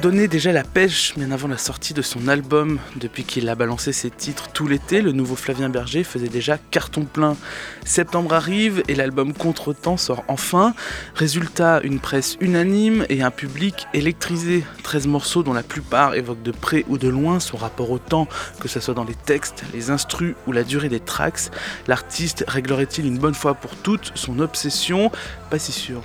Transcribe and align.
Nous 0.00 0.26
déjà 0.28 0.52
la 0.52 0.62
pêche 0.62 1.14
bien 1.16 1.32
avant 1.32 1.48
la 1.48 1.58
sortie 1.58 1.92
de 1.92 2.02
son 2.02 2.28
album. 2.28 2.78
Depuis 2.96 3.24
qu'il 3.24 3.48
a 3.48 3.56
balancé 3.56 3.92
ses 3.92 4.10
titres 4.10 4.48
tout 4.52 4.68
l'été, 4.68 5.02
le 5.02 5.10
nouveau 5.10 5.34
Flavien 5.34 5.68
Berger 5.68 6.04
faisait 6.04 6.28
déjà 6.28 6.56
carton 6.56 7.04
plein. 7.04 7.36
Septembre 7.84 8.32
arrive 8.32 8.82
et 8.86 8.94
l'album 8.94 9.34
Contretemps 9.34 9.96
sort 9.96 10.24
enfin. 10.28 10.72
Résultat, 11.14 11.80
une 11.82 11.98
presse 11.98 12.36
unanime 12.40 13.06
et 13.08 13.22
un 13.22 13.32
public 13.32 13.86
électrisé. 13.92 14.64
13 14.84 15.08
morceaux 15.08 15.42
dont 15.42 15.52
la 15.52 15.64
plupart 15.64 16.14
évoquent 16.14 16.42
de 16.42 16.52
près 16.52 16.84
ou 16.88 16.96
de 16.96 17.08
loin 17.08 17.40
son 17.40 17.56
rapport 17.56 17.90
au 17.90 17.98
temps, 17.98 18.28
que 18.60 18.68
ce 18.68 18.80
soit 18.80 18.94
dans 18.94 19.04
les 19.04 19.16
textes, 19.16 19.64
les 19.74 19.90
instrus 19.90 20.36
ou 20.46 20.52
la 20.52 20.62
durée 20.62 20.88
des 20.88 21.00
tracks. 21.00 21.50
L'artiste 21.88 22.44
réglerait-il 22.46 23.04
une 23.04 23.18
bonne 23.18 23.34
fois 23.34 23.54
pour 23.54 23.74
toutes 23.74 24.12
son 24.14 24.38
obsession? 24.38 25.10
Pas 25.50 25.58
si 25.58 25.72
sûr. 25.72 26.02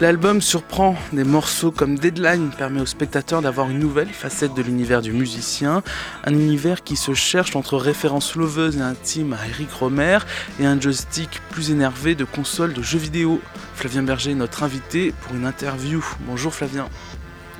L'album 0.00 0.40
surprend 0.40 0.94
des 1.12 1.24
morceaux 1.24 1.72
comme 1.72 1.98
Deadline 1.98 2.50
permet 2.56 2.80
aux 2.80 2.86
spectateurs 2.86 3.42
d'avoir 3.42 3.68
une 3.68 3.80
nouvelle 3.80 4.10
facette 4.10 4.54
de 4.54 4.62
l'univers 4.62 5.02
du 5.02 5.12
musicien, 5.12 5.82
un 6.22 6.32
univers 6.34 6.84
qui 6.84 6.94
se 6.94 7.14
cherche 7.14 7.56
entre 7.56 7.76
références 7.76 8.36
loveuses 8.36 8.76
et 8.76 8.80
intimes 8.80 9.32
à 9.32 9.48
Eric 9.48 9.72
Romer 9.72 10.18
et 10.60 10.66
un 10.66 10.80
joystick 10.80 11.40
plus 11.50 11.72
énervé 11.72 12.14
de 12.14 12.22
consoles 12.24 12.74
de 12.74 12.82
jeux 12.82 13.00
vidéo. 13.00 13.40
Flavien 13.74 14.04
Berger 14.04 14.30
est 14.30 14.36
notre 14.36 14.62
invité 14.62 15.12
pour 15.22 15.34
une 15.34 15.44
interview. 15.44 16.04
Bonjour 16.20 16.54
Flavien. 16.54 16.88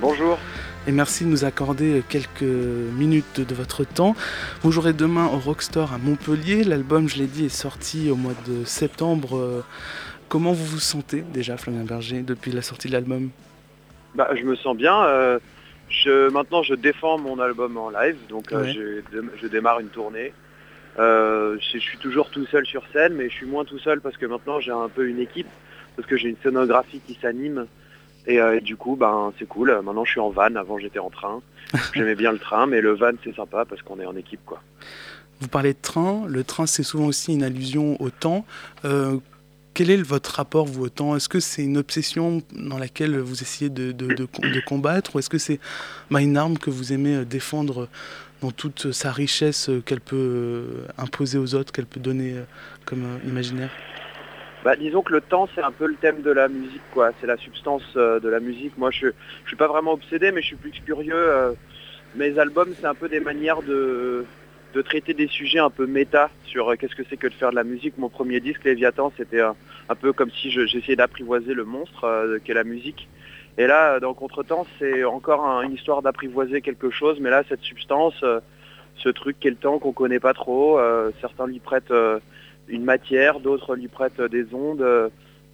Bonjour. 0.00 0.38
Et 0.86 0.92
merci 0.92 1.24
de 1.24 1.30
nous 1.30 1.44
accorder 1.44 2.04
quelques 2.08 2.42
minutes 2.42 3.40
de 3.40 3.54
votre 3.54 3.82
temps. 3.82 4.14
Vous 4.62 4.70
jouerez 4.70 4.92
demain 4.92 5.26
au 5.26 5.38
Rockstore 5.38 5.92
à 5.92 5.98
Montpellier. 5.98 6.62
L'album, 6.62 7.08
je 7.08 7.16
l'ai 7.16 7.26
dit, 7.26 7.46
est 7.46 7.48
sorti 7.48 8.10
au 8.10 8.16
mois 8.16 8.34
de 8.46 8.64
septembre. 8.64 9.64
Comment 10.28 10.52
vous 10.52 10.64
vous 10.64 10.78
sentez 10.78 11.22
déjà, 11.22 11.56
Flavien 11.56 11.84
Berger, 11.84 12.20
depuis 12.20 12.52
la 12.52 12.60
sortie 12.60 12.88
de 12.88 12.92
l'album? 12.92 13.30
Bah, 14.14 14.28
Je 14.34 14.44
me 14.44 14.56
sens 14.56 14.76
bien. 14.76 15.04
Euh, 15.04 15.38
je, 15.88 16.28
maintenant, 16.28 16.62
je 16.62 16.74
défends 16.74 17.18
mon 17.18 17.38
album 17.38 17.78
en 17.78 17.88
live, 17.88 18.16
donc 18.28 18.52
euh, 18.52 19.02
je, 19.40 19.46
démarre 19.46 19.80
une 19.80 19.88
tournée. 19.88 20.34
Euh, 20.98 21.56
je, 21.72 21.78
suis 21.78 21.96
toujours 21.96 22.28
tout 22.28 22.44
seul 22.46 22.66
sur 22.66 22.82
scène, 22.92 23.14
mais 23.14 23.30
je 23.30 23.34
suis 23.34 23.46
moins 23.46 23.64
tout 23.64 23.78
seul 23.78 24.00
parce 24.00 24.16
que 24.16 24.26
maintenant 24.26 24.58
j'ai 24.58 24.72
un 24.72 24.88
peu 24.88 25.08
une 25.08 25.20
équipe, 25.20 25.46
parce 25.96 26.06
que 26.06 26.16
j'ai 26.16 26.28
une 26.28 26.36
scénographie 26.42 27.00
qui 27.06 27.18
s'anime. 27.22 27.66
Et, 28.26 28.60
du 28.60 28.76
coup, 28.76 28.94
ben, 28.94 29.32
c'est 29.38 29.48
cool. 29.48 29.70
Maintenant, 29.82 30.04
je 30.04 30.10
suis 30.10 30.20
en 30.20 30.28
van. 30.28 30.54
Avant, 30.56 30.78
j'étais 30.78 30.98
en 30.98 31.08
train. 31.08 31.40
J'aimais 31.94 32.14
bien 32.14 32.30
le 32.30 32.38
train, 32.38 32.66
mais 32.66 32.82
le 32.82 32.90
van, 32.90 33.12
c'est 33.24 33.34
sympa 33.34 33.64
parce 33.64 33.80
qu'on 33.80 33.98
est 34.00 34.04
en 34.04 34.16
équipe. 34.16 34.40
quoi. 34.44 34.60
Vous 35.40 35.48
parlez 35.48 35.72
de 35.72 35.78
train. 35.80 36.26
Le 36.28 36.44
train, 36.44 36.66
c'est 36.66 36.82
souvent 36.82 37.06
aussi 37.06 37.32
une 37.32 37.42
allusion 37.42 37.96
au 38.02 38.10
temps. 38.10 38.44
Quel 39.74 39.90
est 39.90 40.02
votre 40.02 40.34
rapport, 40.34 40.66
vous, 40.66 40.84
au 40.84 40.88
temps? 40.88 41.14
Est-ce 41.14 41.28
que 41.28 41.40
c'est 41.40 41.62
une 41.62 41.76
obsession 41.76 42.42
dans 42.52 42.78
laquelle 42.78 43.18
vous 43.18 43.42
essayez 43.42 43.70
de, 43.70 44.60
combattre? 44.66 45.14
Ou 45.14 45.18
est-ce 45.20 45.30
que 45.30 45.38
c'est 45.38 45.60
une 46.10 46.36
arme 46.36 46.58
que 46.58 46.70
vous 46.70 46.92
aimez 46.92 47.16
euh, 47.16 47.24
défendre 47.24 47.88
dans 48.42 48.50
toute 48.50 48.92
sa 48.92 49.12
richesse 49.12 49.68
euh, 49.68 49.80
qu'elle 49.80 50.00
peut 50.00 50.16
euh, 50.16 50.64
imposer 50.96 51.38
aux 51.38 51.54
autres, 51.54 51.72
qu'elle 51.72 51.86
peut 51.86 52.00
donner 52.00 52.34
comme 52.84 53.04
imaginaire? 53.26 53.70
Bah, 54.64 54.74
disons 54.74 55.02
que 55.02 55.12
le 55.12 55.20
temps, 55.20 55.48
c'est 55.54 55.62
un 55.62 55.70
peu 55.70 55.86
le 55.86 55.94
thème 55.94 56.22
de 56.22 56.32
la 56.32 56.48
musique, 56.48 56.82
quoi. 56.92 57.12
C'est 57.20 57.26
la 57.26 57.36
substance 57.36 57.94
de 57.94 58.28
la 58.28 58.40
musique. 58.40 58.76
Moi, 58.76 58.90
je 58.90 59.06
ne 59.06 59.12
suis 59.46 59.56
pas 59.56 59.68
vraiment 59.68 59.92
obsédé, 59.92 60.32
mais 60.32 60.42
je 60.42 60.48
suis 60.48 60.56
plus 60.56 60.72
curieux. 60.84 61.54
mes 62.16 62.36
albums, 62.38 62.74
c'est 62.80 62.86
un 62.86 62.94
peu 62.94 63.08
des 63.08 63.20
manières 63.20 63.62
de, 63.62 64.24
de 64.74 64.82
traiter 64.82 65.14
des 65.14 65.28
sujets 65.28 65.58
un 65.58 65.70
peu 65.70 65.86
méta 65.86 66.30
sur 66.44 66.68
euh, 66.68 66.76
qu'est-ce 66.76 66.94
que 66.94 67.02
c'est 67.08 67.16
que 67.16 67.26
de 67.26 67.34
faire 67.34 67.50
de 67.50 67.56
la 67.56 67.64
musique. 67.64 67.96
Mon 67.98 68.08
premier 68.08 68.40
disque, 68.40 68.64
Léviathan, 68.64 69.12
c'était 69.16 69.40
un, 69.40 69.54
peu 70.00 70.12
comme 70.12 70.30
si 70.30 70.50
j'essayais 70.50 70.96
d'apprivoiser 70.96 71.54
le 71.54 71.64
monstre 71.64 72.04
euh, 72.04 72.38
qu'est 72.44 72.54
la 72.54 72.64
musique. 72.64 73.08
Et 73.56 73.66
là, 73.66 73.98
dans 73.98 74.14
Contretemps, 74.14 74.66
c'est 74.78 75.04
encore 75.04 75.44
une 75.62 75.72
histoire 75.72 76.02
d'apprivoiser 76.02 76.60
quelque 76.60 76.90
chose, 76.90 77.18
mais 77.20 77.30
là, 77.30 77.42
cette 77.48 77.62
substance, 77.62 78.14
euh, 78.22 78.40
ce 78.96 79.08
truc 79.08 79.36
qu'est 79.40 79.50
le 79.50 79.56
temps 79.56 79.78
qu'on 79.78 79.92
connaît 79.92 80.20
pas 80.20 80.34
trop, 80.34 80.80
certains 81.20 81.46
lui 81.46 81.60
prêtent 81.60 81.92
une 82.66 82.82
matière, 82.82 83.38
d'autres 83.38 83.76
lui 83.76 83.86
prêtent 83.86 84.20
des 84.20 84.52
ondes. 84.52 84.84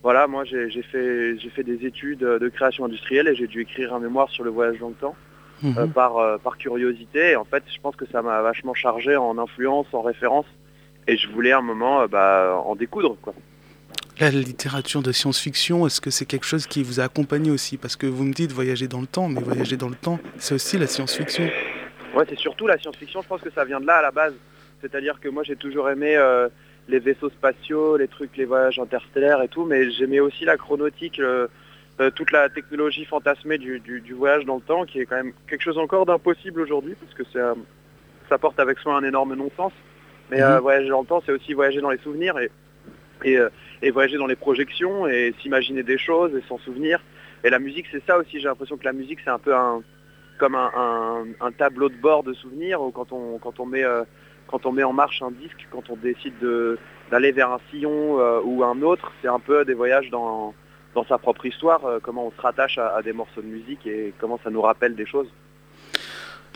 voilà, 0.02 0.26
moi 0.26 0.44
j'ai 0.44 0.82
fait 0.82 1.62
des 1.62 1.84
études 1.84 2.20
de 2.20 2.48
création 2.48 2.86
industrielle 2.86 3.28
et 3.28 3.34
j'ai 3.34 3.46
dû 3.46 3.60
écrire 3.60 3.92
un 3.92 4.00
mémoire 4.00 4.30
sur 4.30 4.44
le 4.44 4.50
voyage 4.50 4.78
dans 4.78 4.88
le 4.88 4.94
temps. 4.94 5.14
Euh, 5.62 5.86
mhm. 5.86 5.92
par, 5.92 6.18
euh, 6.18 6.36
par 6.36 6.58
curiosité. 6.58 7.36
en 7.36 7.44
fait, 7.44 7.62
je 7.72 7.80
pense 7.80 7.96
que 7.96 8.04
ça 8.06 8.22
m'a 8.22 8.42
vachement 8.42 8.74
chargé 8.74 9.16
en 9.16 9.38
influence, 9.38 9.86
en 9.92 10.02
référence. 10.02 10.46
Et 11.06 11.16
je 11.16 11.28
voulais 11.28 11.52
un 11.52 11.62
moment 11.62 12.02
euh, 12.02 12.06
bah, 12.06 12.60
en 12.64 12.74
découdre. 12.74 13.16
Quoi. 13.22 13.34
La 14.20 14.30
littérature 14.30 15.02
de 15.02 15.12
science-fiction, 15.12 15.86
est-ce 15.86 16.00
que 16.00 16.10
c'est 16.10 16.26
quelque 16.26 16.46
chose 16.46 16.66
qui 16.66 16.82
vous 16.82 17.00
a 17.00 17.04
accompagné 17.04 17.50
aussi? 17.50 17.76
Parce 17.76 17.96
que 17.96 18.06
vous 18.06 18.24
me 18.24 18.32
dites 18.32 18.52
voyager 18.52 18.88
dans 18.88 19.00
le 19.00 19.06
temps, 19.06 19.28
mais 19.28 19.40
voyager 19.40 19.76
dans 19.76 19.88
le 19.88 19.94
temps, 19.94 20.18
c'est 20.38 20.54
aussi 20.54 20.76
la 20.76 20.86
science-fiction. 20.86 21.44
Ouais, 22.14 22.24
c'est 22.28 22.38
surtout 22.38 22.66
la 22.66 22.78
science-fiction. 22.78 23.22
Je 23.22 23.28
pense 23.28 23.40
que 23.40 23.50
ça 23.50 23.64
vient 23.64 23.80
de 23.80 23.86
là 23.86 23.96
à 23.96 24.02
la 24.02 24.10
base. 24.10 24.34
C'est-à-dire 24.82 25.18
que 25.18 25.28
moi, 25.28 25.44
j'ai 25.44 25.56
toujours 25.56 25.88
aimé 25.88 26.16
les 26.88 26.98
vaisseaux 26.98 27.30
spatiaux, 27.30 27.96
les 27.96 28.08
trucs, 28.08 28.36
les 28.36 28.44
voyages 28.44 28.78
interstellaires 28.78 29.40
et 29.40 29.48
tout, 29.48 29.64
mais 29.64 29.90
j'aimais 29.90 30.20
aussi 30.20 30.44
la 30.44 30.56
chronautique, 30.58 31.20
euh, 32.00 32.10
toute 32.10 32.32
la 32.32 32.48
technologie 32.48 33.04
fantasmée 33.04 33.56
du, 33.56 33.80
voyage 34.14 34.44
dans 34.44 34.56
le 34.56 34.60
temps, 34.62 34.84
qui 34.84 34.98
est 34.98 35.06
quand 35.06 35.14
même 35.14 35.32
quelque 35.48 35.62
chose 35.62 35.78
encore 35.78 36.06
d'impossible 36.06 36.60
aujourd'hui, 36.60 36.96
parce 36.96 37.14
que 37.14 37.38
euh, 37.38 37.54
ça 38.28 38.36
porte 38.36 38.58
avec 38.58 38.80
soi 38.80 38.96
un 38.96 39.04
énorme 39.04 39.34
non-sens. 39.36 39.72
Mais 40.28 40.42
euh, 40.42 40.56
mhm. 40.56 40.60
voyager 40.62 40.88
dans 40.88 41.02
le 41.02 41.06
temps, 41.06 41.22
c'est 41.24 41.30
aussi 41.30 41.52
voyager 41.52 41.80
dans 41.80 41.90
les 41.90 41.98
souvenirs 41.98 42.34
et, 42.40 42.50
et, 43.82 43.90
voyager 43.92 44.16
dans 44.16 44.26
les 44.26 44.34
projections 44.34 45.06
et 45.06 45.34
s'imaginer 45.40 45.84
des 45.84 45.96
choses 45.96 46.34
et 46.34 46.42
s'en 46.48 46.58
souvenir. 46.58 47.00
Et 47.44 47.50
la 47.50 47.60
musique, 47.60 47.86
c'est 47.92 48.04
ça 48.04 48.18
aussi. 48.18 48.40
J'ai 48.40 48.48
l'impression 48.48 48.76
que 48.76 48.84
la 48.84 48.92
musique, 48.92 49.20
c'est 49.22 49.30
un 49.30 49.38
peu 49.38 49.54
un, 49.54 49.82
comme 50.38 50.56
un, 50.56 51.52
tableau 51.56 51.90
de 51.90 51.96
bord 51.96 52.24
de 52.24 52.32
souvenirs 52.32 52.80
quand 52.92 53.12
on, 53.12 53.38
quand, 53.38 53.60
on 53.60 53.66
met, 53.66 53.84
quand 54.48 54.66
on 54.66 54.72
met 54.72 54.82
en 54.82 54.92
marche 54.92 55.22
un 55.22 55.30
disque, 55.30 55.68
quand 55.70 55.88
on 55.90 55.96
décide 55.96 56.34
d'aller 57.10 57.30
vers 57.30 57.52
un 57.52 57.60
sillon 57.70 58.18
ou 58.42 58.64
un 58.64 58.82
autre, 58.82 59.12
c'est 59.22 59.28
un 59.28 59.38
peu 59.38 59.64
des 59.64 59.74
voyages 59.74 60.10
dans, 60.10 60.54
dans 60.94 61.04
sa 61.04 61.18
propre 61.18 61.46
histoire, 61.46 61.84
euh, 61.84 61.98
comment 62.00 62.26
on 62.26 62.30
se 62.30 62.40
rattache 62.40 62.78
à, 62.78 63.02
des 63.02 63.12
morceaux 63.12 63.42
de 63.42 63.46
musique 63.46 63.86
et 63.86 64.14
comment 64.18 64.38
ça 64.42 64.50
nous 64.50 64.62
rappelle 64.62 64.94
des 64.94 65.06
choses. 65.06 65.28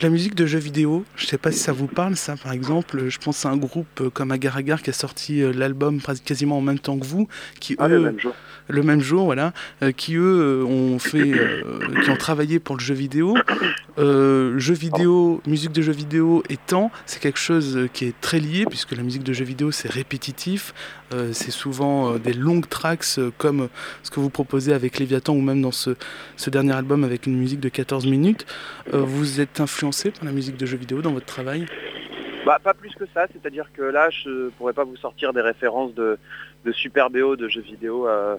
La 0.01 0.07
musique 0.07 0.33
de 0.33 0.45
jeux 0.45 0.59
vidéo, 0.59 1.03
je 1.17 1.25
ne 1.25 1.27
sais 1.27 1.37
pas 1.37 1.51
si 1.51 1.59
ça 1.59 1.73
vous 1.73 1.87
parle, 1.87 2.15
ça 2.15 2.37
par 2.41 2.53
exemple. 2.53 3.09
Je 3.09 3.17
pense 3.17 3.45
à 3.45 3.49
un 3.49 3.57
groupe 3.57 3.99
euh, 3.99 4.09
comme 4.09 4.31
Agar 4.31 4.55
Agar 4.55 4.81
qui 4.81 4.91
a 4.91 4.93
sorti 4.93 5.41
euh, 5.41 5.51
l'album 5.51 5.99
quasiment 6.23 6.57
en 6.57 6.61
même 6.61 6.79
temps 6.79 6.97
que 6.97 7.05
vous, 7.05 7.27
qui 7.59 7.75
ah, 7.79 7.89
le 7.89 7.99
même 7.99 8.17
jour. 8.17 8.33
Le 8.69 8.83
même 8.83 9.01
jour, 9.01 9.25
voilà, 9.25 9.51
qui 9.97 10.15
eux 10.15 10.63
ont 10.63 10.99
fait, 10.99 11.33
qui 12.03 12.09
ont 12.11 12.15
travaillé 12.15 12.59
pour 12.59 12.75
le 12.75 12.81
jeu 12.81 12.93
vidéo. 12.93 13.35
jeu 13.97 14.73
vidéo, 14.73 15.41
musique 15.47 15.71
de 15.71 15.81
jeu 15.81 15.91
vidéo 15.91 16.43
et 16.49 16.57
temps, 16.57 16.91
c'est 17.07 17.19
quelque 17.19 17.39
chose 17.39 17.89
qui 17.93 18.05
est 18.05 18.21
très 18.21 18.39
lié 18.39 18.65
puisque 18.69 18.91
la 18.91 19.01
musique 19.01 19.23
de 19.23 19.33
jeu 19.33 19.43
vidéo 19.43 19.71
c'est 19.71 19.89
répétitif, 19.89 20.75
c'est 21.31 21.49
souvent 21.49 22.19
des 22.19 22.33
longues 22.33 22.69
tracks 22.69 23.19
comme 23.39 23.69
ce 24.03 24.11
que 24.11 24.19
vous 24.19 24.29
proposez 24.29 24.71
avec 24.71 24.99
Léviathan 24.99 25.33
ou 25.33 25.41
même 25.41 25.63
dans 25.63 25.71
ce, 25.71 25.95
ce 26.37 26.51
dernier 26.51 26.73
album 26.73 27.03
avec 27.03 27.25
une 27.25 27.39
musique 27.39 27.61
de 27.61 27.69
14 27.69 28.05
minutes. 28.05 28.45
vous 28.93 29.41
êtes 29.41 29.59
influencé 29.59 29.88
par 29.91 30.25
la 30.25 30.31
musique 30.31 30.57
de 30.57 30.65
jeux 30.65 30.77
vidéo 30.77 31.01
dans 31.01 31.11
votre 31.11 31.25
travail 31.25 31.65
bah, 32.45 32.59
Pas 32.63 32.73
plus 32.73 32.93
que 32.95 33.05
ça, 33.13 33.27
c'est-à-dire 33.31 33.69
que 33.73 33.81
là, 33.81 34.09
je 34.09 34.49
pourrais 34.49 34.73
pas 34.73 34.83
vous 34.83 34.95
sortir 34.97 35.33
des 35.33 35.41
références 35.41 35.93
de, 35.93 36.17
super 36.71 37.09
BO 37.09 37.35
de 37.35 37.47
jeux 37.47 37.61
vidéo. 37.61 38.07
Euh, 38.07 38.37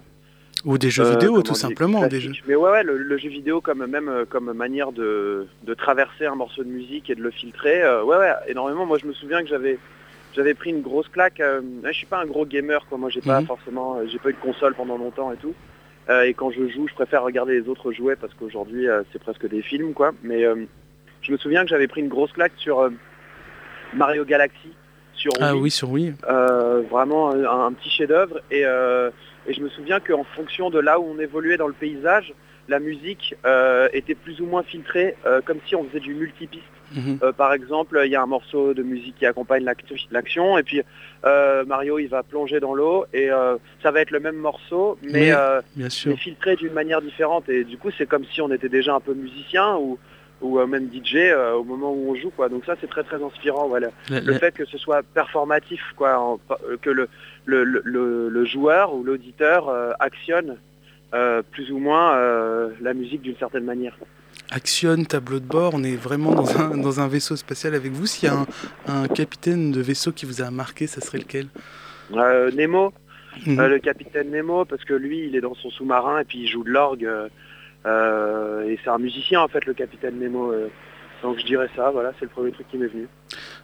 ou 0.65 0.77
des 0.77 0.89
jeux 0.89 1.09
vidéo, 1.09 1.39
euh, 1.39 1.41
tout 1.41 1.55
simplement. 1.55 2.07
Des 2.07 2.19
jeux. 2.19 2.31
Mais 2.47 2.55
ouais, 2.55 2.71
ouais 2.71 2.83
le, 2.83 3.17
jeu 3.17 3.29
vidéo 3.29 3.61
comme 3.61 3.85
même 3.85 4.09
euh, 4.09 4.25
comme 4.25 4.53
manière 4.53 4.91
de, 4.91 5.47
traverser 5.77 6.25
un 6.25 6.35
morceau 6.35 6.63
de 6.63 6.69
musique 6.69 7.09
et 7.09 7.15
de 7.15 7.21
le 7.21 7.31
filtrer, 7.31 7.81
ouais, 8.03 8.17
ouais, 8.17 8.31
énormément. 8.47 8.85
Moi, 8.85 8.97
je 8.97 9.07
me 9.07 9.13
souviens 9.13 9.41
que 9.41 9.49
j'avais 9.49 9.77
j'avais 10.33 10.53
pris 10.53 10.69
une 10.69 10.81
grosse 10.81 11.09
claque. 11.09 11.41
je 11.41 11.91
suis 11.91 12.05
pas 12.05 12.21
un 12.21 12.25
gros 12.25 12.45
gamer, 12.45 12.85
quoi. 12.87 12.97
Moi, 12.97 13.09
j'ai 13.09 13.21
pas 13.21 13.41
mhm. 13.41 13.47
forcément, 13.47 13.97
j'ai 14.07 14.19
pas 14.19 14.29
eu 14.29 14.33
de 14.33 14.39
console 14.39 14.75
pendant 14.75 14.97
longtemps 14.97 15.31
et 15.33 15.37
tout. 15.37 15.53
et 16.09 16.33
quand 16.33 16.51
je 16.51 16.67
joue, 16.69 16.87
je 16.87 16.93
préfère 16.93 17.23
regarder 17.23 17.59
les 17.59 17.67
autres 17.67 17.91
jouer 17.91 18.15
parce 18.15 18.33
qu'aujourd'hui, 18.33 18.87
c'est 19.11 19.19
presque 19.19 19.47
des 19.49 19.61
films, 19.61 19.93
quoi. 19.93 20.11
Mais 20.23 20.45
je 21.21 21.31
me 21.31 21.37
souviens 21.37 21.63
que 21.63 21.69
j'avais 21.69 21.87
pris 21.87 22.01
une 22.01 22.07
grosse 22.07 22.31
claque 22.31 22.53
sur 22.57 22.79
euh, 22.79 22.89
Mario 23.93 24.25
Galaxy. 24.25 24.71
Sur 25.13 25.31
ah 25.39 25.55
oui, 25.55 25.69
sur 25.69 25.89
oui. 25.89 26.13
Euh, 26.29 26.81
vraiment 26.89 27.31
un, 27.31 27.71
petit 27.73 27.89
chef-d'œuvre. 27.89 28.41
Euh, 28.51 29.11
et, 29.47 29.53
je 29.53 29.61
me 29.61 29.69
souviens 29.69 29.99
qu'en 29.99 30.23
fonction 30.23 30.69
de 30.69 30.79
là 30.79 30.99
où 30.99 31.05
on 31.05 31.19
évoluait 31.19 31.57
dans 31.57 31.67
le 31.67 31.73
paysage, 31.73 32.33
la 32.69 32.79
musique 32.79 33.35
était 33.91 34.15
plus 34.15 34.39
ou 34.39 34.45
moins 34.45 34.63
filtrée, 34.63 35.15
comme 35.45 35.57
si 35.67 35.75
on 35.75 35.83
faisait 35.85 35.99
du 35.99 36.13
multipiste. 36.13 36.63
Mhm. 36.93 37.19
par 37.37 37.53
exemple, 37.53 38.01
il 38.03 38.11
y 38.11 38.15
a 38.15 38.21
un 38.21 38.27
morceau 38.27 38.73
de 38.73 38.83
musique 38.83 39.15
qui 39.17 39.25
accompagne 39.25 39.65
l'action, 40.11 40.57
et 40.57 40.63
puis 40.63 40.81
Mario 41.23 41.99
il 41.99 42.07
va 42.07 42.23
plonger 42.23 42.59
dans 42.61 42.73
l'eau, 42.73 43.05
et 43.13 43.29
ça 43.83 43.91
va 43.91 43.99
être 43.99 44.11
le 44.11 44.21
même 44.21 44.37
morceau, 44.37 44.97
mais, 45.03 45.33
filtré 46.17 46.55
d'une 46.55 46.73
manière 46.73 47.01
différente. 47.01 47.49
Et 47.49 47.65
du 47.65 47.77
coup, 47.77 47.89
c'est 47.97 48.07
comme 48.07 48.23
si 48.31 48.41
on 48.41 48.51
était 48.51 48.69
déjà 48.69 48.95
un 48.95 49.01
peu 49.01 49.13
musicien, 49.13 49.75
ou 49.75 49.99
ou 50.41 50.59
même 50.65 50.89
DJ 50.91 51.33
au 51.55 51.63
moment 51.63 51.91
où 51.91 52.11
on 52.11 52.15
joue 52.15 52.31
quoi. 52.31 52.49
Donc 52.49 52.65
ça 52.65 52.75
c'est 52.81 52.89
très 52.89 53.03
très 53.03 53.21
inspirant 53.23 53.67
voilà. 53.67 53.89
Le, 54.09 54.33
fait 54.33 54.53
que 54.53 54.65
ce 54.65 54.77
soit 54.77 55.03
performatif 55.03 55.81
quoi, 55.95 56.39
que 56.81 56.89
le, 56.89 57.09
le, 57.45 57.63
le 57.63 58.45
joueur 58.45 58.93
ou 58.93 59.03
l'auditeur 59.03 59.69
actionne 59.99 60.57
plus 61.51 61.71
ou 61.71 61.77
moins 61.77 62.17
la 62.81 62.93
musique 62.93 63.21
d'une 63.21 63.37
certaine 63.37 63.65
manière. 63.65 63.95
Actionne, 64.53 65.05
tableau 65.05 65.39
de 65.39 65.45
bord, 65.45 65.71
on 65.73 65.83
est 65.83 65.95
vraiment 65.95 66.33
dans 66.33 66.57
un, 66.59 66.77
dans 66.77 66.99
un 66.99 67.07
vaisseau 67.07 67.37
spatial 67.37 67.73
avec 67.73 67.93
vous. 67.93 68.05
S'il 68.05 68.27
y 68.27 68.31
a 68.31 68.45
un, 68.87 69.07
capitaine 69.07 69.71
de 69.71 69.79
vaisseau 69.79 70.11
qui 70.11 70.25
vous 70.25 70.41
a 70.41 70.51
marqué, 70.51 70.87
ça 70.87 70.99
serait 70.99 71.19
lequel? 71.19 71.47
Nemo, 72.11 72.91
mhm. 73.47 73.65
le 73.65 73.79
capitaine 73.79 74.29
Nemo, 74.29 74.65
parce 74.65 74.83
que 74.83 74.93
lui, 74.93 75.25
il 75.25 75.37
est 75.37 75.41
dans 75.41 75.55
son 75.55 75.69
sous-marin 75.69 76.19
et 76.19 76.25
puis 76.25 76.39
il 76.39 76.47
joue 76.47 76.65
de 76.65 76.69
l'orgue. 76.69 77.09
Et 77.85 78.79
c'est 78.83 78.89
un 78.89 78.97
musicien 78.99 79.41
en 79.41 79.47
fait, 79.47 79.65
le 79.65 79.73
capitaine 79.73 80.19
Nemo. 80.19 80.53
donc 81.23 81.39
je 81.39 81.45
dirais 81.45 81.69
ça, 81.75 81.91
voilà, 81.91 82.11
c'est 82.19 82.25
le 82.25 82.31
premier 82.31 82.51
truc 82.51 82.67
qui 82.69 82.77
m'est 82.77 82.87
venu. 82.87 83.07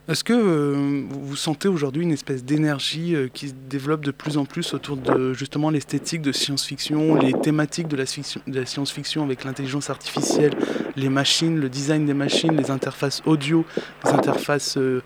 Est-ce 0.07 0.23
que 0.23 0.31
euh, 0.31 1.03
vous 1.09 1.35
sentez 1.35 1.67
aujourd'hui 1.67 2.03
une 2.03 2.13
espèce 2.13 2.45
d'énergie 2.45 3.13
euh, 3.13 3.27
qui 3.27 3.49
se 3.49 3.53
développe 3.69 4.05
de 4.05 4.11
plus 4.11 4.37
en 4.37 4.45
plus 4.45 4.73
autour 4.73 4.95
de 4.95 5.33
justement 5.33 5.69
l'esthétique 5.69 6.21
de 6.21 6.31
science-fiction, 6.31 7.15
les 7.15 7.33
thématiques 7.33 7.89
de 7.89 7.97
la, 7.97 8.65
science-fiction 8.65 9.25
avec 9.25 9.43
l'intelligence 9.43 9.89
artificielle, 9.89 10.53
les 10.95 11.09
machines, 11.09 11.59
le 11.59 11.67
design 11.67 12.05
des 12.05 12.13
machines, 12.13 12.55
les 12.55 12.71
interfaces 12.71 13.21
audio, 13.25 13.65
les 14.05 14.11
interfaces 14.11 14.77
euh, 14.77 15.03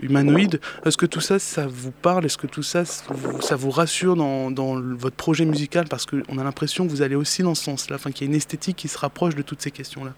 humanoïdes? 0.00 0.60
Est-ce 0.86 0.98
que 0.98 1.06
tout 1.06 1.20
ça, 1.20 1.40
ça 1.40 1.66
vous 1.66 1.90
parle? 1.90 2.24
Est-ce 2.24 2.38
que 2.38 2.46
tout 2.46 2.62
ça, 2.62 2.84
ça 2.84 3.56
vous 3.56 3.70
rassure 3.70 4.14
dans, 4.14 4.52
dans 4.52 4.80
votre 4.80 5.16
projet 5.16 5.46
musical? 5.46 5.86
Parce 5.90 6.06
qu'on 6.06 6.38
a 6.38 6.44
l'impression 6.44 6.86
que 6.86 6.92
vous 6.92 7.02
allez 7.02 7.16
aussi 7.16 7.42
dans 7.42 7.56
ce 7.56 7.64
sens-là, 7.64 7.98
qu'il 7.98 8.20
y 8.20 8.24
a 8.24 8.30
une 8.30 8.36
esthétique 8.36 8.76
qui 8.76 8.86
se 8.86 8.98
rapproche 8.98 9.34
de 9.34 9.42
toutes 9.42 9.62
ces 9.62 9.72
questions-là. 9.72 10.14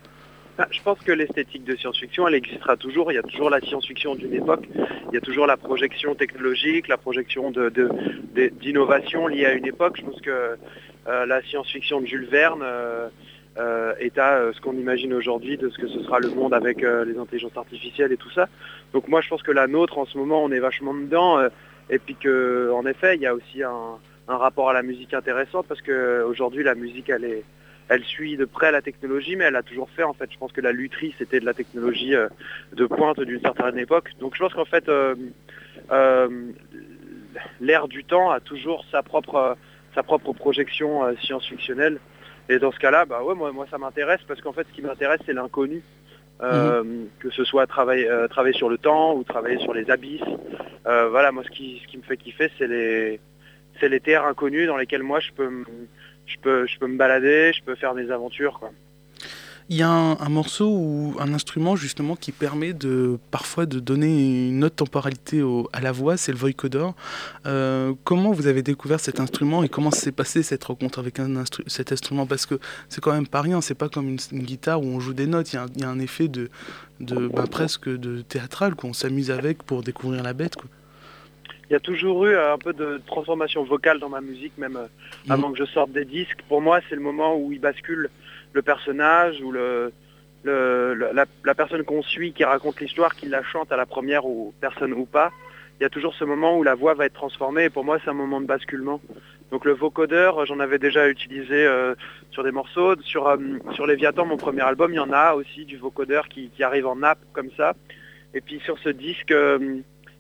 Ah, 0.59 0.67
je 0.71 0.81
pense 0.81 0.99
que 1.01 1.13
l'esthétique 1.13 1.65
de 1.65 1.77
science-fiction, 1.77 2.27
elle 2.27 2.35
existera 2.35 2.79
toujours. 2.79 3.13
Il 3.13 3.17
y 3.17 3.19
a 3.19 3.23
toujours 3.23 3.51
la 3.51 3.61
science-fiction 3.61 4.15
d'une 4.15 4.33
époque. 4.33 4.67
Il 4.75 5.15
y 5.15 5.19
a 5.19 5.21
toujours 5.21 5.47
la 5.47 5.59
projection 5.59 6.15
technologique, 6.15 6.89
la 6.89 6.97
projection 6.97 7.53
d'innovation 7.53 9.27
liée 9.27 9.45
à 9.45 9.53
une 9.53 9.67
époque. 9.67 9.99
Je 9.99 10.03
pense 10.03 10.21
que 10.23 10.57
euh, 11.09 11.27
la 11.27 11.43
science-fiction 11.43 12.01
de 12.01 12.07
Jules 12.07 12.25
Verne 12.25 12.63
euh, 12.63 13.09
euh, 13.59 13.93
est 14.01 14.17
à 14.17 14.51
ce 14.55 14.61
qu'on 14.63 14.73
imagine 14.79 15.13
aujourd'hui 15.13 15.59
de 15.59 15.69
ce 15.69 15.77
que 15.77 15.89
ce 15.89 16.03
sera 16.03 16.21
le 16.21 16.31
monde 16.31 16.55
avec 16.55 16.81
les 16.81 17.19
intelligences 17.19 17.57
artificielles 17.57 18.13
et 18.13 18.17
tout 18.17 18.31
ça. 18.31 18.49
Donc 18.95 19.09
moi, 19.09 19.21
je 19.21 19.29
pense 19.29 19.43
que 19.43 19.53
la 19.53 19.67
nôtre, 19.67 19.99
en 19.99 20.07
ce 20.07 20.17
moment, 20.17 20.43
on 20.43 20.51
est 20.53 20.59
vachement 20.59 20.95
dedans. 20.95 21.39
et 21.91 21.99
puis 21.99 22.15
qu'en 22.15 22.87
effet, 22.87 23.17
il 23.17 23.21
y 23.21 23.27
a 23.27 23.35
aussi 23.35 23.63
un, 23.63 23.99
un 24.29 24.37
rapport 24.39 24.71
à 24.71 24.73
la 24.73 24.83
musique 24.83 25.13
intéressant 25.13 25.63
parce 25.63 25.83
qu'aujourd'hui, 25.83 26.65
la 26.65 26.75
musique, 26.75 27.11
elle 27.11 27.25
est 27.25 27.45
elle 27.89 28.05
suit 28.05 28.37
de 28.37 28.45
près 28.45 28.73
la 28.73 28.83
technologie, 28.83 29.37
mais 29.37 29.45
elle 29.45 29.57
a 29.57 29.63
toujours 29.63 29.89
fait, 29.91 30.03
en 30.03 30.13
fait, 30.13 30.31
je 30.33 30.39
pense 30.39 30.53
que 30.53 30.61
la 30.61 30.73
lutherie, 30.73 31.15
c'était 31.19 31.41
de 31.41 31.45
la 31.45 31.55
technologie 31.55 32.15
euh, 32.15 32.29
de 32.73 32.87
pointe 32.87 33.21
d'une 33.21 33.41
certaine 33.41 33.79
époque. 33.79 34.11
Donc 34.19 34.35
je 34.35 34.41
pense 34.41 34.55
qu'en 34.55 34.65
fait, 34.65 34.89
euh, 34.89 35.15
euh, 35.93 36.29
l'ère 37.61 37.87
du 37.87 38.05
temps 38.05 38.31
a 38.31 38.41
toujours 38.41 38.85
sa 38.91 39.03
propre, 39.03 39.57
sa 39.95 40.03
propre 40.03 40.33
projection 40.33 41.15
science-fictionnelle. 41.23 41.99
Et 42.49 42.59
dans 42.59 42.73
ce 42.73 42.79
cas-là, 42.79 43.05
bah 43.05 43.23
ouais, 43.23 43.35
moi, 43.35 43.53
moi 43.53 43.67
ça 43.71 43.79
m'intéresse 43.79 44.21
parce 44.27 44.41
qu'en 44.41 44.53
fait, 44.53 44.67
ce 44.69 44.75
qui 44.75 44.83
m'intéresse, 44.83 45.21
c'est 45.27 45.35
l'inconnu. 45.35 45.83
Mhm. 46.39 47.07
que 47.19 47.31
ce 47.31 47.45
soit 47.45 47.67
travailler, 47.67 48.11
travailler 48.29 48.55
sur 48.55 48.69
le 48.69 48.77
temps 48.77 49.15
ou 49.15 49.25
travailler 49.25 49.59
sur 49.61 49.73
les 49.73 49.91
abysses. 49.91 50.21
voilà, 50.85 51.33
moi 51.33 51.43
ce 51.45 51.49
qui, 51.49 51.81
ce 51.83 51.89
qui 51.91 51.97
me 51.97 52.03
fait 52.03 52.19
kiffer, 52.19 52.51
c'est 52.59 52.67
les, 52.67 53.19
c'est 53.81 53.89
les 53.89 54.01
terres 54.01 54.27
inconnues 54.27 54.67
dans 54.67 54.77
lesquelles 54.77 55.03
moi 55.03 55.19
je 55.19 55.33
peux, 55.33 55.65
je 56.27 56.37
peux, 56.41 56.67
je 56.67 56.79
peux 56.79 56.87
me 56.87 56.97
balader, 56.97 57.53
je 57.55 57.63
peux 57.63 57.75
faire 57.75 57.95
des 57.95 58.11
aventures. 58.11 58.59
Quoi. 58.59 58.73
Il 59.69 59.77
y 59.77 59.83
a 59.83 59.89
un, 59.89 60.29
morceau 60.29 60.69
ou 60.69 61.17
un 61.19 61.35
instrument 61.35 61.75
justement 61.75 62.15
qui 62.15 62.31
permet 62.31 62.73
de 62.73 63.19
parfois 63.33 63.67
de 63.67 63.81
donner 63.81 64.49
une 64.49 64.63
autre 64.63 64.77
temporalité 64.77 65.43
à 65.73 65.81
la 65.81 65.91
voix, 65.91 66.17
c'est 66.17 66.31
le 66.31 66.39
vocoder. 66.39 66.87
Euh, 67.47 67.93
comment 68.05 68.31
vous 68.31 68.47
avez 68.47 68.63
découvert 68.63 69.01
cet 69.01 69.19
instrument 69.19 69.65
et 69.65 69.69
comment 69.69 69.91
s'est 69.91 70.13
passée 70.13 70.45
cette 70.45 70.63
rencontre 70.63 71.01
avec 71.01 71.19
cet 71.67 71.91
instrument? 71.91 72.27
Parce 72.27 72.47
que 72.47 72.61
c'est 72.89 73.01
quand 73.01 73.13
même 73.13 73.27
pas 73.27 73.41
rien, 73.41 73.61
c'est 73.61 73.75
pas 73.75 73.89
comme 73.89 74.09
une, 74.09 74.43
guitare 74.45 74.81
où 74.81 74.87
on 74.87 75.01
joue 75.01 75.15
des 75.15 75.27
notes, 75.27 75.53
il 75.53 75.57
y 75.81 75.83
a, 75.83 75.89
un 75.89 75.99
effet 75.99 76.29
de, 76.29 76.49
de 77.01 77.27
bah, 77.27 77.47
presque 77.51 77.89
de 77.89 78.23
théâtral 78.23 78.77
qu'on 78.77 78.93
s'amuse 78.93 79.33
avec 79.33 79.65
pour 79.65 79.83
découvrir 79.83 80.23
la 80.23 80.33
bête. 80.33 80.55
Quoi 80.55 80.69
il 81.69 81.73
y 81.73 81.77
a 81.77 81.81
toujours 81.81 82.27
eu 82.27 82.37
un 82.37 82.59
peu 82.59 82.73
de 82.73 83.01
transformation 83.07 83.65
vocale 83.65 83.99
dans 83.99 84.09
ma 84.09 84.21
musique, 84.21 84.57
même 84.57 84.77
euh, 84.77 84.87
avant 85.29 85.51
que 85.51 85.59
je 85.59 85.65
sorte 85.65 85.91
des 85.91 86.05
disques. 86.05 86.39
Pour 86.49 86.61
moi, 86.61 86.81
c'est 86.89 86.95
le 86.95 87.01
moment 87.01 87.37
où 87.37 87.51
il 87.51 87.61
bascule 87.61 88.09
le 88.53 88.63
personnage 88.63 89.41
ou 89.43 89.51
le, 89.51 89.93
la, 90.45 91.55
personne 91.57 91.83
qu'on 91.83 92.03
suit 92.03 92.33
qui 92.33 92.45
raconte 92.45 92.81
l'histoire, 92.81 93.17
qui 93.17 93.27
la 93.27 93.43
chante 93.43 93.73
à 93.73 93.77
la 93.77 93.85
première 93.85 94.27
ou 94.27 94.55
personne 94.61 94.93
ou 94.93 95.07
pas. 95.07 95.33
Il 95.81 95.83
y 95.83 95.87
a 95.87 95.91
toujours 95.91 96.15
ce 96.15 96.25
moment 96.25 96.57
où 96.57 96.63
la 96.63 96.75
voix 96.75 96.95
va 96.95 97.07
être 97.07 97.15
transformée 97.15 97.65
et 97.65 97.71
pour 97.71 97.85
moi, 97.85 97.99
c'est 98.03 98.11
un 98.11 98.15
moment 98.15 98.41
de 98.41 98.47
basculement. 98.47 99.01
Donc 99.51 99.65
le 99.65 99.73
vocodeur, 99.73 100.47
j'en 100.47 100.61
avais 100.61 100.79
déjà 100.79 101.09
utilisé 101.09 101.67
euh, 101.67 101.95
sur 102.31 102.45
des 102.45 102.53
morceaux. 102.53 102.95
Sur, 103.03 103.27
euh, 103.27 103.37
sur 103.75 103.87
Léviathan, 103.87 104.25
mon 104.25 104.37
premier 104.37 104.63
album, 104.63 104.93
il 104.93 104.97
y 104.97 105.01
en 105.01 105.13
a 105.13 105.35
aussi 105.35 105.65
du 105.65 105.77
vocodeur 105.77 106.29
qui, 106.29 106.51
qui 106.51 106.63
arrive 106.63 106.87
en 106.87 106.97
nappe 106.97 107.19
comme 107.33 107.51
ça. 107.57 107.75
Et 108.35 108.41
puis 108.41 108.61
sur 108.61 108.79
ce 108.79 108.91
disque... 108.91 109.35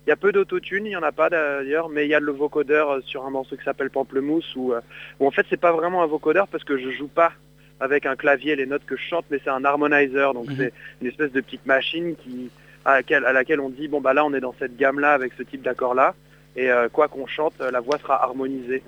Il 0.06 0.10
y 0.10 0.12
a 0.12 0.16
peu 0.16 0.30
d'autotune, 0.30 0.86
il 0.86 0.90
n'y 0.90 0.96
en 0.96 1.02
a 1.02 1.10
pas 1.10 1.28
d'ailleurs, 1.28 1.88
mais 1.88 2.06
il 2.06 2.08
y 2.08 2.14
a 2.14 2.20
le 2.20 2.30
vocodeur 2.30 2.90
euh, 2.90 3.00
sur 3.00 3.26
un 3.26 3.30
morceau 3.30 3.56
qui 3.56 3.64
s'appelle 3.64 3.90
Pamplemousse 3.90 4.54
où, 4.54 4.72
euh, 4.72 4.80
où 5.18 5.26
en 5.26 5.32
fait 5.32 5.44
c'est 5.50 5.60
pas 5.60 5.72
vraiment 5.72 6.04
un 6.04 6.06
vocodeur 6.06 6.46
parce 6.46 6.62
que 6.62 6.78
je 6.78 6.90
joue 6.90 7.08
pas 7.08 7.32
avec 7.80 8.06
un 8.06 8.14
clavier 8.14 8.54
les 8.54 8.66
notes 8.66 8.86
que 8.86 8.96
je 8.96 9.02
chante, 9.02 9.24
mais 9.30 9.40
c'est 9.42 9.50
un 9.50 9.64
harmonizer, 9.64 10.32
donc 10.32 10.46
mhm. 10.46 10.56
c'est 10.56 10.72
une 11.02 11.08
espèce 11.08 11.32
de 11.32 11.40
petite 11.40 11.66
machine 11.66 12.14
qui, 12.22 12.50
à, 12.84 13.00
laquelle, 13.00 13.60
on 13.60 13.68
dit 13.68 13.88
bon 13.88 14.00
bah 14.00 14.14
là 14.14 14.24
on 14.24 14.32
est 14.32 14.40
dans 14.40 14.54
cette 14.60 14.76
gamme 14.76 15.00
là 15.00 15.12
avec 15.12 15.32
ce 15.36 15.42
type 15.42 15.62
d'accord 15.62 15.96
là, 15.96 16.14
et 16.54 16.70
euh, 16.70 16.88
quoi 16.88 17.08
qu'on 17.08 17.26
chante, 17.26 17.58
la 17.58 17.80
voix 17.80 17.98
sera 17.98 18.22
harmonisée. 18.22 18.84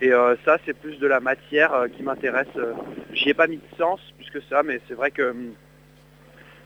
Et 0.00 0.10
ça 0.44 0.56
c'est 0.64 0.76
plus 0.76 0.98
de 0.98 1.06
la 1.06 1.20
matière 1.20 1.84
qui 1.94 2.02
m'intéresse. 2.02 2.48
J'y 3.12 3.28
ai 3.28 3.34
pas 3.34 3.46
mis 3.46 3.58
de 3.58 3.76
sens 3.78 4.00
plus 4.16 4.30
que 4.30 4.40
ça, 4.50 4.64
mais 4.64 4.80
c'est 4.88 4.94
vrai 4.94 5.12
que 5.12 5.30
hum, 5.30 5.52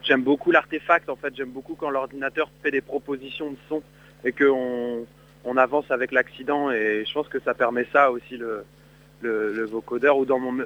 j'aime 0.04 0.22
beaucoup 0.22 0.52
l'artefact 0.52 1.10
en 1.10 1.16
fait, 1.16 1.34
j'aime 1.36 1.50
beaucoup 1.50 1.74
quand 1.74 1.90
l'ordinateur 1.90 2.48
fait 2.62 2.70
des 2.70 2.80
propositions 2.80 3.50
de 3.50 3.56
son 3.68 3.82
et 4.26 4.32
qu'on 4.32 5.06
on 5.44 5.56
avance 5.56 5.90
avec 5.90 6.12
l'accident 6.12 6.70
et 6.70 7.04
je 7.06 7.12
pense 7.14 7.28
que 7.28 7.38
ça 7.40 7.54
permet 7.54 7.86
ça 7.92 8.10
aussi 8.10 8.36
le, 8.36 8.64
le, 9.22 9.64
vocodeur 9.64 10.18
ou 10.18 10.26
dans 10.26 10.38
mon 10.38 10.64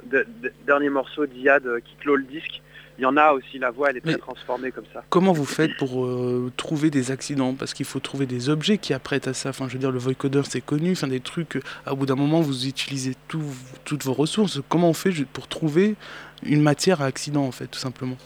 dernier 0.67 0.89
morceau 0.89 1.27
d'Iad 1.27 1.67
euh, 1.67 1.81
qui 1.81 1.95
clôt 1.97 2.17
le 2.17 2.25
disque 2.25 2.61
il 2.99 3.05
y 3.05 3.07
en 3.07 3.17
a 3.17 3.33
aussi, 3.33 3.59
la 3.59 3.71
voix 3.71 3.89
elle 3.89 3.97
est 3.97 4.03
très 4.03 4.19
transformée 4.19 4.71
comme 4.73 4.85
ça. 4.93 5.03
Comment 5.09 5.33
vous 5.33 5.47
faites 5.47 5.75
pour 5.79 6.05
euh, 6.05 6.53
trouver 6.59 6.91
des 6.91 7.11
accidents? 7.11 7.55
Parce 7.55 7.73
qu'il 7.73 7.87
faut 7.87 7.99
trouver 7.99 8.27
des 8.27 8.51
objets 8.51 8.77
qui 8.77 8.93
apprêtent 8.93 9.27
à 9.27 9.33
ça. 9.33 9.49
Enfin, 9.49 9.69
je 9.69 9.73
veux 9.73 9.79
dire, 9.79 9.91
le 9.91 9.99
vocoder 9.99 10.43
c'est 10.45 10.61
connu, 10.61 10.93
enfin, 10.93 11.09
des 11.09 11.21
trucs, 11.21 11.63
à 11.87 11.95
bout 11.95 12.05
d'un 12.05 12.15
moment 12.15 12.43
vous 12.43 12.67
utilisez 12.67 13.15
toutes 13.27 14.05
vos 14.05 14.13
ressources. 14.13 14.61
Comment 14.69 14.91
on 14.91 14.93
fait 14.93 15.13
pour 15.33 15.49
trouver 15.49 15.95
une 16.43 16.61
matière 16.61 17.01
à 17.01 17.07
accident 17.07 17.43
en 17.43 17.53
fait, 17.53 17.69
tout 17.69 17.79
simplement? 17.79 18.19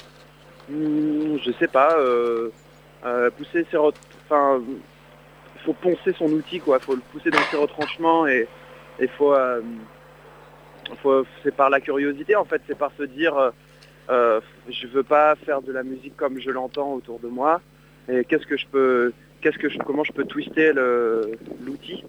Hmm, 0.68 1.36
Je 1.44 1.52
sais 1.60 1.68
pas, 1.68 1.96
euh, 2.00 2.50
pousser 3.38 3.64
ses... 3.70 3.76
Enfin, 3.76 4.60
faut 5.64 5.72
poncer 5.72 6.12
son 6.12 6.26
outil, 6.26 6.60
quoi. 6.60 6.78
Faut 6.78 6.94
le 6.94 7.02
pousser 7.12 7.30
dans 7.30 7.42
ses 7.50 7.56
retranchements 7.56 8.26
et 8.26 8.46
il 9.00 9.08
faut, 9.08 9.34
euh, 9.34 9.60
faut 11.02 11.24
c'est 11.42 11.54
par 11.54 11.70
la 11.70 11.80
curiosité 11.80 12.36
en 12.36 12.44
fait, 12.44 12.62
c'est 12.66 12.78
par 12.78 12.92
se 12.96 13.02
dire 13.02 13.36
euh, 13.36 13.50
euh, 14.10 14.40
je 14.68 14.86
veux 14.86 15.02
pas 15.02 15.34
faire 15.34 15.62
de 15.62 15.72
la 15.72 15.82
musique 15.82 16.16
comme 16.16 16.38
je 16.38 16.50
l'entends 16.50 16.92
autour 16.92 17.18
de 17.18 17.28
moi 17.28 17.60
et 18.08 18.24
qu'est-ce 18.24 18.46
que 18.46 18.56
je 18.56 18.66
peux, 18.66 19.12
qu'est-ce 19.40 19.58
que 19.58 19.68
je, 19.68 19.78
comment 19.78 20.04
je 20.04 20.12
peux 20.12 20.24
twister 20.24 20.72
l'outil. 21.64 22.04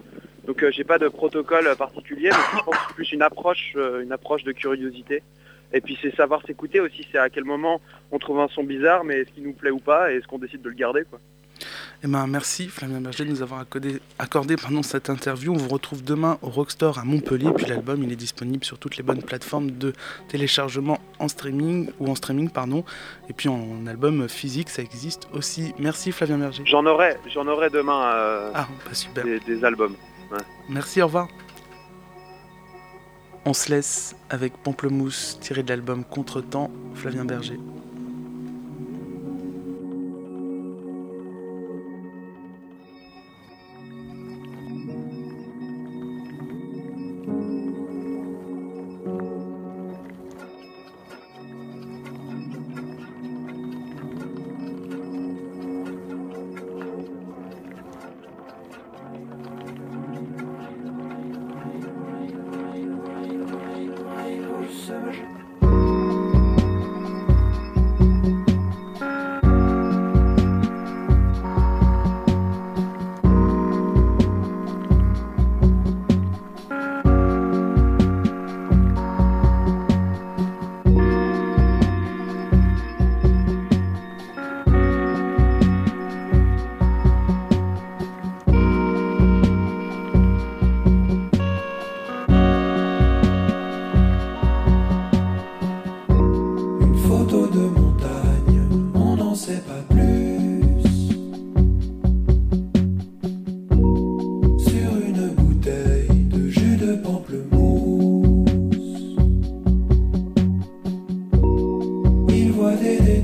Donc 0.45 0.63
j'ai 0.69 0.83
pas 0.83 0.99
de 0.99 1.07
protocole 1.07 1.73
particulier, 1.77 2.29
mais 2.29 2.59
je 2.59 2.63
pense 2.63 2.75
plus 2.93 3.11
une 3.13 3.21
approche, 3.21 3.75
une 4.03 4.11
approche 4.11 4.43
de 4.43 4.51
curiosité. 4.51 5.23
Et 5.73 5.81
puis 5.81 5.97
c'est 6.01 6.15
savoir 6.15 6.45
s'écouter 6.45 6.79
aussi, 6.79 7.07
c'est 7.11 7.17
à 7.17 7.29
quel 7.29 7.45
moment 7.45 7.81
on 8.11 8.19
trouve 8.19 8.39
un 8.39 8.47
son 8.49 8.63
bizarre, 8.63 9.03
mais 9.03 9.21
est-ce 9.21 9.31
qu'il 9.31 9.43
nous 9.43 9.53
plaît 9.53 9.71
ou 9.71 9.79
pas, 9.79 10.11
et 10.11 10.17
est-ce 10.17 10.27
qu'on 10.27 10.37
décide 10.37 10.61
de 10.61 10.69
le 10.69 10.75
garder 10.75 11.03
quoi. 11.09 11.19
Eh 12.03 12.07
ben, 12.07 12.27
merci 12.27 12.67
Flavien 12.67 12.99
Berger 12.99 13.25
de 13.25 13.29
nous 13.29 13.41
avoir 13.41 13.61
accordé, 13.61 13.99
accordé 14.19 14.55
cette 14.83 15.09
interview. 15.09 15.53
On 15.53 15.57
vous 15.57 15.69
retrouve 15.69 16.03
demain 16.03 16.37
au 16.41 16.49
Rockstore 16.49 16.99
à 16.99 17.03
Montpellier. 17.03 17.51
Puis 17.55 17.65
l'album, 17.65 18.03
il 18.03 18.11
est 18.11 18.17
disponible 18.17 18.63
sur 18.63 18.77
toutes 18.77 18.97
les 18.97 19.03
bonnes 19.03 19.23
plateformes 19.23 19.71
de 19.71 19.93
téléchargement 20.27 20.99
en 21.19 21.27
streaming 21.27 21.89
ou 21.99 22.09
en 22.09 22.15
streaming, 22.15 22.49
pardon. 22.49 22.83
Et 23.29 23.33
puis 23.33 23.49
en 23.49 23.87
album 23.87 24.27
physique, 24.27 24.69
ça 24.69 24.81
existe 24.81 25.27
aussi. 25.33 25.73
Merci 25.79 26.11
Flavien 26.11 26.37
Berger. 26.37 26.63
J'en 26.65 26.85
aurai, 26.85 27.17
j'en 27.33 27.47
aurai 27.47 27.69
demain 27.69 28.11
euh, 28.13 28.51
ah, 28.53 28.67
bah, 28.85 28.93
super. 28.93 29.23
Des, 29.23 29.63
albums. 29.63 29.95
Merci, 30.69 31.01
au 31.01 31.05
revoir. 31.05 31.27
On 33.45 33.53
se 33.53 33.69
laisse 33.69 34.15
avec 34.29 34.53
Pamplemousse 34.57 35.37
tiré 35.39 35.63
de 35.63 35.69
l'album 35.69 36.03
Contretemps, 36.03 36.71
Flavien 36.95 37.25
Berger. 37.25 37.59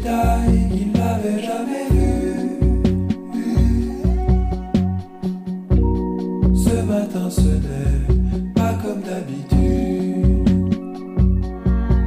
qu'il 0.02 0.92
n'avait 0.92 1.42
jamais 1.42 1.86
vu. 1.92 2.10
Ce 6.56 6.82
matin, 6.84 7.30
ce 7.30 7.42
n'est 7.42 8.54
pas 8.56 8.74
comme 8.82 9.02
d'habitude. 9.02 10.50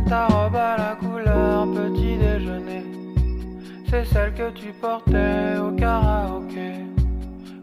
Ta 0.08 0.26
robe 0.26 0.56
à 0.56 0.76
la 0.76 0.96
couleur 0.96 1.66
petit 1.72 2.16
déjeuner, 2.16 2.84
c'est 3.88 4.04
celle 4.06 4.34
que 4.34 4.50
tu 4.50 4.72
portais 4.80 5.58
au 5.58 5.70
karaoké. 5.76 6.72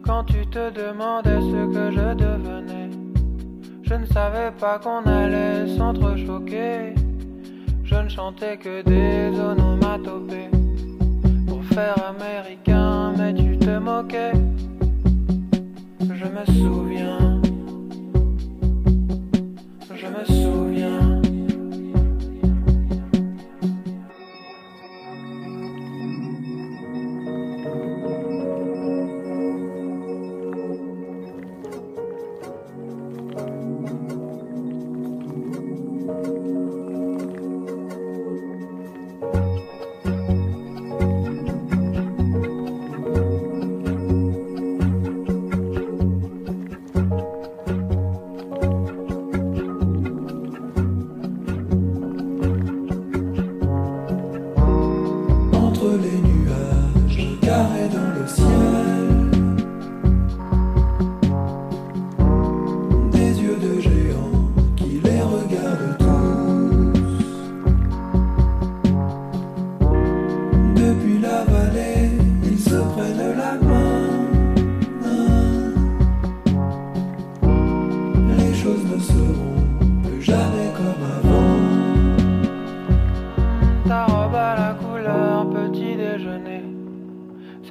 Quand 0.03 0.23
tu 0.23 0.45
te 0.47 0.71
demandais 0.71 1.39
ce 1.39 1.73
que 1.73 1.91
je 1.91 2.13
devenais, 2.15 2.89
je 3.83 3.93
ne 3.93 4.05
savais 4.05 4.51
pas 4.59 4.79
qu'on 4.79 5.03
allait 5.05 5.77
s'entrechoquer. 5.77 6.95
Je 7.91 7.98
ne 7.98 8.07
chantais 8.07 8.57
que 8.57 8.81
des 8.83 9.38
onomatopées 9.38 10.50
pour 11.45 11.62
faire 11.65 11.95
américain, 12.07 13.13
mais 13.17 13.33
tu 13.33 13.57
te 13.57 13.77
moquais. 13.77 14.31
Je 16.00 16.25
me 16.25 16.45
souviens, 16.45 17.41
je 19.93 20.07
me 20.07 20.24
souviens. 20.25 20.70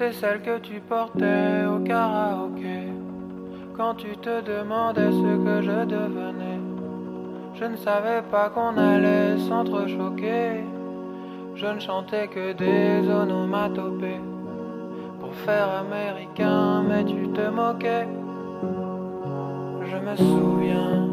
C'est 0.00 0.12
celle 0.14 0.40
que 0.40 0.58
tu 0.60 0.80
portais 0.80 1.66
au 1.66 1.78
karaoké. 1.80 2.88
Quand 3.76 3.94
tu 3.96 4.16
te 4.16 4.40
demandais 4.40 5.10
ce 5.10 5.32
que 5.44 5.60
je 5.60 5.84
devenais, 5.84 6.58
je 7.52 7.66
ne 7.66 7.76
savais 7.76 8.22
pas 8.30 8.48
qu'on 8.48 8.78
allait 8.78 9.36
s'entrechoquer. 9.46 10.64
Je 11.54 11.66
ne 11.66 11.78
chantais 11.78 12.28
que 12.28 12.52
des 12.54 13.06
onomatopées 13.10 14.22
pour 15.20 15.34
faire 15.34 15.68
américain, 15.84 16.82
mais 16.88 17.04
tu 17.04 17.28
te 17.28 17.50
moquais. 17.50 18.08
Je 19.84 19.96
me 19.96 20.16
souviens. 20.16 21.09